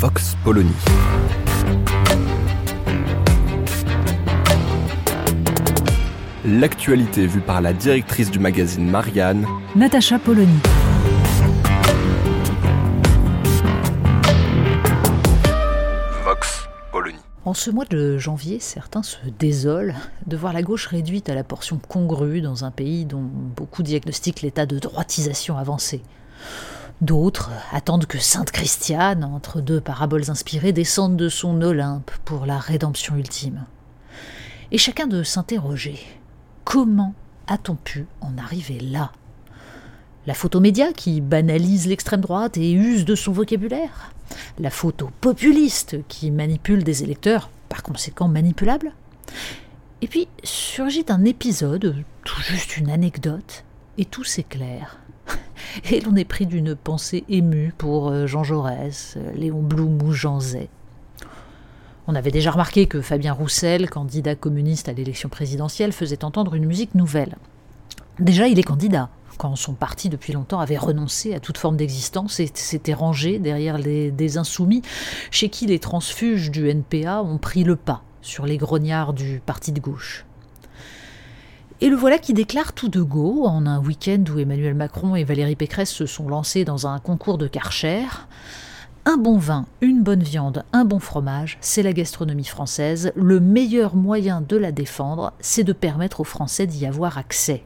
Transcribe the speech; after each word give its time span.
Vox 0.00 0.36
Polony. 0.44 0.70
L'actualité 6.44 7.26
vue 7.26 7.40
par 7.40 7.60
la 7.60 7.72
directrice 7.72 8.30
du 8.30 8.38
magazine 8.38 8.88
Marianne, 8.88 9.44
Natacha 9.74 10.20
Polony. 10.20 10.60
Vox 16.22 16.68
Polony. 16.92 17.18
En 17.44 17.54
ce 17.54 17.72
mois 17.72 17.84
de 17.84 18.18
janvier, 18.18 18.60
certains 18.60 19.02
se 19.02 19.16
désolent 19.40 19.94
de 20.28 20.36
voir 20.36 20.52
la 20.52 20.62
gauche 20.62 20.86
réduite 20.86 21.28
à 21.28 21.34
la 21.34 21.42
portion 21.42 21.80
congrue 21.88 22.40
dans 22.40 22.64
un 22.64 22.70
pays 22.70 23.04
dont 23.04 23.22
beaucoup 23.22 23.82
diagnostiquent 23.82 24.42
l'état 24.42 24.64
de 24.64 24.78
droitisation 24.78 25.58
avancée. 25.58 26.02
D'autres 27.00 27.50
attendent 27.70 28.06
que 28.06 28.18
Sainte 28.18 28.50
Christiane, 28.50 29.22
entre 29.22 29.60
deux 29.60 29.80
paraboles 29.80 30.30
inspirées, 30.30 30.72
descende 30.72 31.16
de 31.16 31.28
son 31.28 31.62
Olympe 31.62 32.10
pour 32.24 32.44
la 32.44 32.58
rédemption 32.58 33.14
ultime. 33.14 33.64
Et 34.72 34.78
chacun 34.78 35.06
de 35.06 35.22
s'interroger 35.22 35.98
comment 36.64 37.14
a-t-on 37.46 37.76
pu 37.76 38.06
en 38.20 38.36
arriver 38.36 38.80
là? 38.80 39.12
La 40.26 40.34
photo 40.34 40.60
média 40.60 40.92
qui 40.92 41.20
banalise 41.20 41.86
l'extrême 41.86 42.20
droite 42.20 42.58
et 42.58 42.72
use 42.72 43.04
de 43.04 43.14
son 43.14 43.32
vocabulaire? 43.32 44.12
La 44.58 44.70
photo 44.70 45.10
populiste 45.20 45.96
qui 46.08 46.30
manipule 46.30 46.84
des 46.84 47.04
électeurs, 47.04 47.48
par 47.68 47.82
conséquent 47.82 48.28
manipulables? 48.28 48.92
Et 50.02 50.08
puis 50.08 50.28
surgit 50.42 51.06
un 51.08 51.24
épisode, 51.24 52.04
tout 52.24 52.42
juste 52.42 52.76
une 52.76 52.90
anecdote, 52.90 53.64
et 53.96 54.04
tout 54.04 54.24
s'éclaire. 54.24 54.98
Et 55.90 56.00
l'on 56.00 56.16
est 56.16 56.24
pris 56.24 56.46
d'une 56.46 56.74
pensée 56.74 57.24
émue 57.28 57.72
pour 57.76 58.08
euh, 58.08 58.26
Jean 58.26 58.44
Jaurès, 58.44 59.14
euh, 59.16 59.32
Léon 59.34 59.62
Blum 59.62 60.02
ou 60.02 60.12
Jean 60.12 60.40
Zay. 60.40 60.68
On 62.06 62.14
avait 62.14 62.30
déjà 62.30 62.50
remarqué 62.50 62.86
que 62.86 63.00
Fabien 63.00 63.32
Roussel, 63.32 63.90
candidat 63.90 64.34
communiste 64.34 64.88
à 64.88 64.92
l'élection 64.92 65.28
présidentielle, 65.28 65.92
faisait 65.92 66.24
entendre 66.24 66.54
une 66.54 66.64
musique 66.64 66.94
nouvelle. 66.94 67.36
Déjà, 68.18 68.48
il 68.48 68.58
est 68.58 68.62
candidat, 68.62 69.10
quand 69.36 69.54
son 69.56 69.74
parti 69.74 70.08
depuis 70.08 70.32
longtemps 70.32 70.60
avait 70.60 70.78
renoncé 70.78 71.34
à 71.34 71.40
toute 71.40 71.58
forme 71.58 71.76
d'existence 71.76 72.40
et 72.40 72.50
s'était 72.52 72.94
rangé 72.94 73.38
derrière 73.38 73.78
les, 73.78 74.10
des 74.10 74.38
insoumis, 74.38 74.82
chez 75.30 75.48
qui 75.48 75.66
les 75.66 75.78
transfuges 75.78 76.50
du 76.50 76.68
NPA 76.68 77.22
ont 77.22 77.38
pris 77.38 77.62
le 77.62 77.76
pas 77.76 78.02
sur 78.22 78.46
les 78.46 78.56
grognards 78.56 79.12
du 79.12 79.40
parti 79.44 79.72
de 79.72 79.80
gauche. 79.80 80.24
Et 81.80 81.90
le 81.90 81.96
voilà 81.96 82.18
qui 82.18 82.34
déclare 82.34 82.72
tout 82.72 82.88
de 82.88 83.02
go, 83.02 83.44
en 83.46 83.64
un 83.64 83.78
week-end 83.78 84.24
où 84.34 84.40
Emmanuel 84.40 84.74
Macron 84.74 85.14
et 85.14 85.22
Valérie 85.22 85.54
Pécresse 85.54 85.92
se 85.92 86.06
sont 86.06 86.28
lancés 86.28 86.64
dans 86.64 86.88
un 86.88 86.98
concours 86.98 87.38
de 87.38 87.46
Karcher. 87.46 88.04
Un 89.04 89.16
bon 89.16 89.38
vin, 89.38 89.64
une 89.80 90.02
bonne 90.02 90.24
viande, 90.24 90.64
un 90.72 90.84
bon 90.84 90.98
fromage, 90.98 91.56
c'est 91.60 91.84
la 91.84 91.92
gastronomie 91.92 92.42
française. 92.42 93.12
Le 93.14 93.38
meilleur 93.38 93.94
moyen 93.94 94.40
de 94.40 94.56
la 94.56 94.72
défendre, 94.72 95.32
c'est 95.38 95.62
de 95.62 95.72
permettre 95.72 96.18
aux 96.18 96.24
Français 96.24 96.66
d'y 96.66 96.84
avoir 96.84 97.16
accès. 97.16 97.62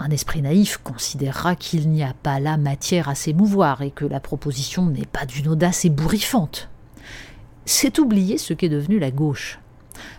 Un 0.00 0.10
esprit 0.10 0.42
naïf 0.42 0.78
considérera 0.78 1.54
qu'il 1.54 1.88
n'y 1.88 2.02
a 2.02 2.14
pas 2.20 2.40
là 2.40 2.56
matière 2.56 3.08
à 3.08 3.14
s'émouvoir 3.14 3.82
et 3.82 3.92
que 3.92 4.04
la 4.04 4.18
proposition 4.18 4.86
n'est 4.86 5.06
pas 5.06 5.24
d'une 5.24 5.46
audace 5.46 5.84
ébouriffante. 5.84 6.68
C'est 7.64 8.00
oublier 8.00 8.38
ce 8.38 8.54
qu'est 8.54 8.68
devenu 8.68 8.98
la 8.98 9.12
gauche. 9.12 9.60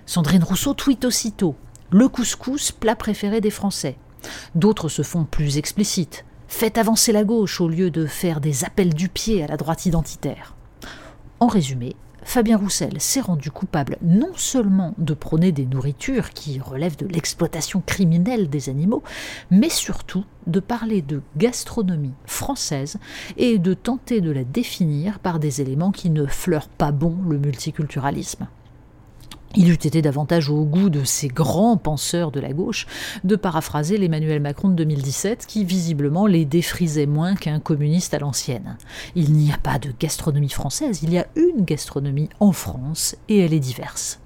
Sandrine 0.06 0.44
Rousseau 0.44 0.74
tweet 0.74 1.04
aussitôt 1.04 1.56
le 1.90 2.10
couscous, 2.10 2.72
plat 2.72 2.96
préféré 2.96 3.42
des 3.42 3.50
Français. 3.50 3.98
D'autres 4.56 4.90
se 4.90 5.04
font 5.04 5.24
plus 5.24 5.58
explicites. 5.58 6.26
Faites 6.48 6.78
avancer 6.78 7.12
la 7.12 7.24
gauche 7.24 7.62
au 7.62 7.68
lieu 7.68 7.92
de 7.92 8.06
faire 8.06 8.42
des 8.42 8.64
appels 8.64 8.94
du 8.94 9.10
pied 9.10 9.44
à 9.44 9.48
la 9.48 9.58
droite 9.58 9.86
identitaire. 9.86 10.56
En 11.40 11.48
résumé, 11.48 11.96
Fabien 12.24 12.58
Roussel 12.58 13.00
s'est 13.00 13.22
rendu 13.22 13.52
coupable 13.52 13.98
non 14.02 14.32
seulement 14.36 14.94
de 14.98 15.14
prôner 15.14 15.54
des 15.54 15.66
nourritures 15.66 16.32
qui 16.32 16.60
relèvent 16.60 16.98
de 16.98 17.08
l'exploitation 17.08 17.82
criminelle 17.86 18.50
des 18.50 18.68
animaux, 18.68 19.02
mais 19.50 19.70
surtout 19.70 20.26
de 20.46 20.60
parler 20.60 21.02
de 21.02 21.22
gastronomie 21.38 22.16
française 22.26 22.98
et 23.38 23.60
de 23.60 23.74
tenter 23.74 24.20
de 24.20 24.32
la 24.32 24.44
définir 24.44 25.20
par 25.20 25.40
des 25.40 25.62
éléments 25.62 25.92
qui 25.92 26.10
ne 26.10 26.26
fleurent 26.26 26.68
pas 26.68 26.92
bon 26.92 27.16
le 27.30 27.38
multiculturalisme. 27.38 28.48
Il 29.56 29.70
eût 29.70 29.74
été 29.74 30.02
davantage 30.02 30.50
au 30.50 30.64
goût 30.66 30.90
de 30.90 31.04
ces 31.04 31.30
grands 31.30 31.78
penseurs 31.78 32.32
de 32.32 32.40
la 32.40 32.54
gauche 32.54 32.86
de 33.24 33.36
paraphraser 33.36 33.98
l'Emmanuel 33.98 34.42
Macron 34.42 34.70
de 34.70 34.76
2017 34.76 35.46
qui 35.48 35.64
visiblement 35.64 36.28
les 36.28 36.46
défrisait 36.46 37.06
moins 37.06 37.36
qu'un 37.36 37.60
communiste 37.60 38.14
à 38.14 38.20
l'ancienne. 38.20 38.78
Il 39.16 39.34
n'y 39.34 39.52
a 39.52 39.58
pas 39.58 39.80
de 39.80 39.94
gastronomie 40.00 40.50
française, 40.50 41.00
il 41.02 41.14
y 41.14 41.18
a 41.18 41.28
une 41.36 41.64
gastronomie 41.64 42.30
en 42.40 42.52
France 42.52 43.16
et 43.30 43.40
elle 43.40 43.54
est 43.54 43.60
diverse. 43.60 44.20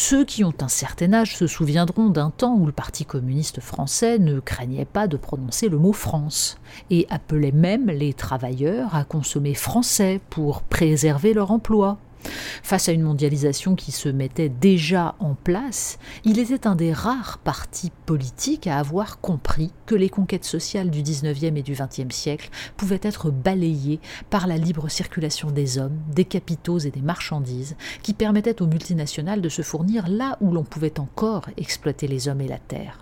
Ceux 0.00 0.24
qui 0.24 0.44
ont 0.44 0.54
un 0.60 0.68
certain 0.68 1.12
âge 1.12 1.34
se 1.34 1.48
souviendront 1.48 2.08
d'un 2.08 2.30
temps 2.30 2.54
où 2.54 2.66
le 2.66 2.72
Parti 2.72 3.04
communiste 3.04 3.60
français 3.60 4.20
ne 4.20 4.38
craignait 4.38 4.84
pas 4.84 5.08
de 5.08 5.16
prononcer 5.16 5.68
le 5.68 5.76
mot 5.76 5.92
France 5.92 6.56
et 6.88 7.08
appelait 7.10 7.50
même 7.50 7.86
les 7.86 8.14
travailleurs 8.14 8.94
à 8.94 9.02
consommer 9.02 9.54
français 9.54 10.20
pour 10.30 10.62
préserver 10.62 11.34
leur 11.34 11.50
emploi. 11.50 11.98
Face 12.62 12.88
à 12.88 12.92
une 12.92 13.02
mondialisation 13.02 13.74
qui 13.74 13.92
se 13.92 14.08
mettait 14.08 14.48
déjà 14.48 15.14
en 15.20 15.34
place, 15.34 15.98
il 16.24 16.38
était 16.38 16.66
un 16.66 16.74
des 16.74 16.92
rares 16.92 17.38
partis 17.38 17.92
politiques 18.06 18.66
à 18.66 18.78
avoir 18.78 19.20
compris 19.20 19.72
que 19.86 19.94
les 19.94 20.10
conquêtes 20.10 20.44
sociales 20.44 20.90
du 20.90 21.02
XIXe 21.02 21.42
et 21.42 21.62
du 21.62 21.74
XXe 21.74 22.14
siècle 22.14 22.50
pouvaient 22.76 23.00
être 23.02 23.30
balayées 23.30 24.00
par 24.30 24.46
la 24.46 24.56
libre 24.56 24.88
circulation 24.88 25.50
des 25.50 25.78
hommes, 25.78 25.98
des 26.14 26.24
capitaux 26.24 26.78
et 26.78 26.90
des 26.90 27.00
marchandises, 27.02 27.76
qui 28.02 28.14
permettaient 28.14 28.60
aux 28.62 28.66
multinationales 28.66 29.40
de 29.40 29.48
se 29.48 29.62
fournir 29.62 30.08
là 30.08 30.36
où 30.40 30.52
l'on 30.52 30.64
pouvait 30.64 31.00
encore 31.00 31.46
exploiter 31.56 32.08
les 32.08 32.28
hommes 32.28 32.40
et 32.40 32.48
la 32.48 32.58
terre. 32.58 32.98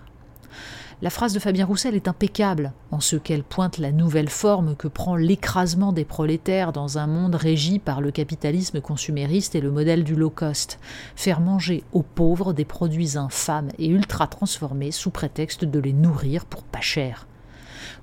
La 1.03 1.11
phrase 1.11 1.31
de 1.31 1.39
Fabien 1.39 1.67
Roussel 1.67 1.93
est 1.93 2.07
impeccable 2.07 2.73
en 2.89 2.99
ce 2.99 3.17
qu'elle 3.17 3.43
pointe 3.43 3.77
la 3.77 3.91
nouvelle 3.91 4.29
forme 4.29 4.75
que 4.75 4.87
prend 4.87 5.15
l'écrasement 5.15 5.93
des 5.93 6.05
prolétaires 6.05 6.73
dans 6.73 6.97
un 6.97 7.05
monde 7.05 7.35
régi 7.35 7.77
par 7.77 8.01
le 8.01 8.09
capitalisme 8.09 8.81
consumériste 8.81 9.53
et 9.53 9.61
le 9.61 9.69
modèle 9.69 10.03
du 10.03 10.15
low 10.15 10.31
cost. 10.31 10.79
Faire 11.15 11.39
manger 11.39 11.83
aux 11.93 12.01
pauvres 12.01 12.51
des 12.51 12.65
produits 12.65 13.15
infâmes 13.15 13.69
et 13.77 13.89
ultra 13.89 14.25
transformés 14.25 14.91
sous 14.91 15.11
prétexte 15.11 15.65
de 15.65 15.79
les 15.79 15.93
nourrir 15.93 16.45
pour 16.45 16.63
pas 16.63 16.81
cher. 16.81 17.27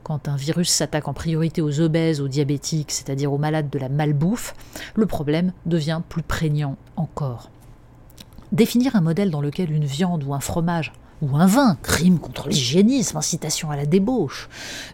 Quand 0.04 0.28
un 0.28 0.36
virus 0.36 0.70
s'attaque 0.70 1.08
en 1.08 1.14
priorité 1.14 1.62
aux 1.62 1.80
obèses, 1.80 2.20
aux 2.20 2.28
diabétiques, 2.28 2.92
c'est-à-dire 2.92 3.32
aux 3.32 3.38
malades 3.38 3.70
de 3.70 3.78
la 3.80 3.88
malbouffe, 3.88 4.54
le 4.94 5.06
problème 5.06 5.52
devient 5.66 6.00
plus 6.08 6.22
prégnant 6.22 6.76
encore. 6.94 7.50
Définir 8.52 8.94
un 8.94 9.00
modèle 9.00 9.32
dans 9.32 9.40
lequel 9.40 9.72
une 9.72 9.84
viande 9.84 10.22
ou 10.22 10.32
un 10.32 10.38
fromage 10.38 10.92
ou 11.22 11.36
un 11.36 11.46
vin, 11.46 11.76
crime 11.82 12.18
contre 12.18 12.48
l'hygiénisme, 12.48 13.16
incitation 13.16 13.70
à 13.70 13.76
la 13.76 13.86
débauche, 13.86 14.48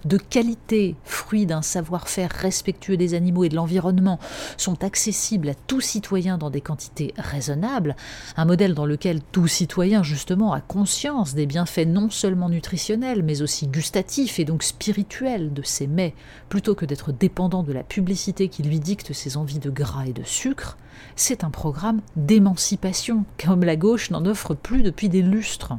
de 0.04 0.16
qualité, 0.16 0.96
fruit 1.04 1.46
d'un 1.46 1.62
savoir-faire 1.62 2.30
respectueux 2.30 2.96
des 2.96 3.14
animaux 3.14 3.44
et 3.44 3.48
de 3.48 3.56
l'environnement, 3.56 4.18
sont 4.56 4.84
accessibles 4.84 5.48
à 5.48 5.54
tout 5.54 5.80
citoyen 5.80 6.38
dans 6.38 6.50
des 6.50 6.60
quantités 6.60 7.14
raisonnables, 7.16 7.96
un 8.36 8.44
modèle 8.44 8.74
dans 8.74 8.86
lequel 8.86 9.20
tout 9.32 9.48
citoyen 9.48 10.02
justement 10.02 10.52
a 10.52 10.60
conscience 10.60 11.34
des 11.34 11.46
bienfaits 11.46 11.86
non 11.86 12.10
seulement 12.10 12.48
nutritionnels, 12.48 13.22
mais 13.22 13.42
aussi 13.42 13.66
gustatifs 13.66 14.38
et 14.38 14.44
donc 14.44 14.62
spirituels 14.62 15.52
de 15.52 15.62
ces 15.62 15.86
mets, 15.86 16.14
plutôt 16.48 16.74
que 16.74 16.84
d'être 16.86 17.12
dépendant 17.12 17.62
de 17.62 17.72
la 17.72 17.82
publicité 17.82 18.48
qui 18.48 18.62
lui 18.62 18.80
dicte 18.80 19.12
ses 19.12 19.36
envies 19.36 19.58
de 19.58 19.70
gras 19.70 20.06
et 20.06 20.12
de 20.12 20.24
sucre, 20.24 20.76
c'est 21.16 21.44
un 21.44 21.50
programme 21.50 22.00
d'émancipation, 22.16 23.24
comme 23.42 23.64
la 23.64 23.76
gauche 23.76 24.10
n'en 24.10 24.24
offre 24.26 24.54
plus 24.54 24.82
depuis 24.82 25.08
des 25.08 25.22
lustres. 25.22 25.74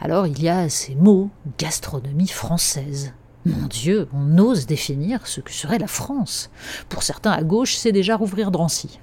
Alors 0.00 0.26
il 0.26 0.42
y 0.42 0.48
a 0.48 0.68
ces 0.68 0.94
mots 0.94 1.30
gastronomie 1.58 2.28
française. 2.28 3.12
Mon 3.46 3.66
Dieu, 3.66 4.06
on 4.12 4.38
ose 4.38 4.66
définir 4.66 5.26
ce 5.26 5.40
que 5.40 5.52
serait 5.52 5.78
la 5.78 5.86
France. 5.86 6.50
Pour 6.88 7.02
certains 7.02 7.32
à 7.32 7.42
gauche, 7.42 7.74
c'est 7.74 7.92
déjà 7.92 8.16
rouvrir 8.16 8.50
Drancy. 8.50 9.00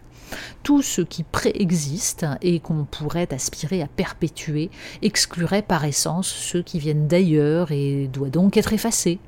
Tout 0.62 0.82
ce 0.82 1.02
qui 1.02 1.24
préexiste 1.24 2.26
et 2.42 2.60
qu'on 2.60 2.84
pourrait 2.84 3.34
aspirer 3.34 3.82
à 3.82 3.88
perpétuer 3.88 4.70
exclurait 5.02 5.62
par 5.62 5.86
essence 5.86 6.28
ceux 6.28 6.62
qui 6.62 6.80
viennent 6.80 7.08
d'ailleurs 7.08 7.72
et 7.72 8.10
doit 8.12 8.30
donc 8.30 8.58
être 8.58 8.74
effacé. 8.74 9.20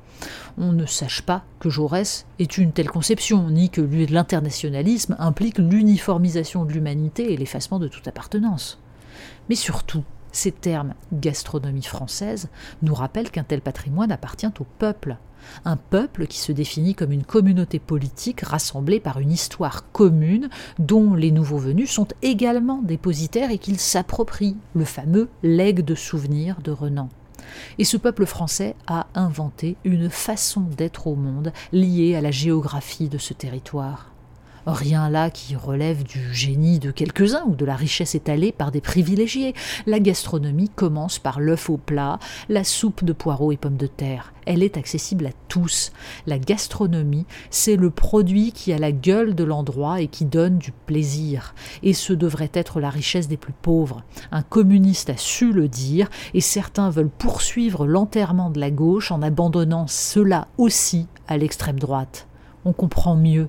On 0.58 0.72
ne 0.72 0.86
sache 0.86 1.22
pas 1.22 1.44
que 1.58 1.70
Jaurès 1.70 2.26
est 2.38 2.58
une 2.58 2.72
telle 2.72 2.90
conception, 2.90 3.48
ni 3.50 3.70
que 3.70 3.80
l'internationalisme 3.80 5.16
implique 5.18 5.58
l'uniformisation 5.58 6.64
de 6.64 6.72
l'humanité 6.72 7.32
et 7.32 7.36
l'effacement 7.36 7.78
de 7.78 7.88
toute 7.88 8.06
appartenance. 8.06 8.78
Mais 9.48 9.54
surtout, 9.54 10.04
ces 10.32 10.52
termes 10.52 10.94
gastronomie 11.12 11.82
française 11.82 12.48
nous 12.82 12.94
rappellent 12.94 13.30
qu'un 13.30 13.44
tel 13.44 13.60
patrimoine 13.60 14.12
appartient 14.12 14.46
au 14.46 14.66
peuple. 14.78 15.16
Un 15.64 15.76
peuple 15.76 16.26
qui 16.26 16.38
se 16.38 16.52
définit 16.52 16.94
comme 16.94 17.12
une 17.12 17.24
communauté 17.24 17.78
politique 17.78 18.42
rassemblée 18.42 19.00
par 19.00 19.20
une 19.20 19.32
histoire 19.32 19.90
commune 19.90 20.50
dont 20.78 21.14
les 21.14 21.30
nouveaux 21.30 21.58
venus 21.58 21.90
sont 21.90 22.08
également 22.22 22.82
dépositaires 22.82 23.50
et 23.50 23.58
qu'ils 23.58 23.80
s'approprient, 23.80 24.56
le 24.74 24.84
fameux 24.84 25.28
legs 25.42 25.82
de 25.82 25.94
souvenirs 25.94 26.58
de 26.62 26.70
Renan. 26.70 27.08
Et 27.78 27.84
ce 27.84 27.96
peuple 27.96 28.26
français 28.26 28.76
a 28.86 29.06
inventé 29.14 29.76
une 29.84 30.10
façon 30.10 30.60
d'être 30.60 31.06
au 31.06 31.16
monde 31.16 31.52
liée 31.72 32.14
à 32.14 32.20
la 32.20 32.30
géographie 32.30 33.08
de 33.08 33.18
ce 33.18 33.34
territoire. 33.34 34.12
Rien 34.66 35.08
là 35.08 35.30
qui 35.30 35.56
relève 35.56 36.02
du 36.02 36.32
génie 36.34 36.78
de 36.78 36.90
quelques-uns 36.90 37.44
ou 37.46 37.54
de 37.54 37.64
la 37.64 37.76
richesse 37.76 38.14
étalée 38.14 38.52
par 38.52 38.70
des 38.70 38.80
privilégiés. 38.80 39.54
La 39.86 40.00
gastronomie 40.00 40.68
commence 40.68 41.18
par 41.18 41.40
l'œuf 41.40 41.70
au 41.70 41.78
plat, 41.78 42.18
la 42.48 42.64
soupe 42.64 43.04
de 43.04 43.12
poireaux 43.12 43.52
et 43.52 43.56
pommes 43.56 43.76
de 43.76 43.86
terre. 43.86 44.32
Elle 44.46 44.62
est 44.62 44.76
accessible 44.76 45.26
à 45.26 45.32
tous. 45.48 45.92
La 46.26 46.38
gastronomie, 46.38 47.26
c'est 47.50 47.76
le 47.76 47.90
produit 47.90 48.52
qui 48.52 48.72
a 48.72 48.78
la 48.78 48.92
gueule 48.92 49.34
de 49.34 49.44
l'endroit 49.44 50.00
et 50.00 50.08
qui 50.08 50.24
donne 50.24 50.58
du 50.58 50.72
plaisir. 50.72 51.54
Et 51.82 51.92
ce 51.92 52.12
devrait 52.12 52.50
être 52.52 52.80
la 52.80 52.90
richesse 52.90 53.28
des 53.28 53.36
plus 53.36 53.52
pauvres. 53.52 54.02
Un 54.32 54.42
communiste 54.42 55.10
a 55.10 55.16
su 55.16 55.52
le 55.52 55.68
dire 55.68 56.08
et 56.34 56.40
certains 56.40 56.90
veulent 56.90 57.10
poursuivre 57.10 57.86
l'enterrement 57.86 58.50
de 58.50 58.60
la 58.60 58.70
gauche 58.70 59.10
en 59.10 59.22
abandonnant 59.22 59.86
cela 59.86 60.48
aussi 60.58 61.06
à 61.28 61.36
l'extrême 61.36 61.78
droite. 61.78 62.26
On 62.64 62.72
comprend 62.72 63.16
mieux 63.16 63.48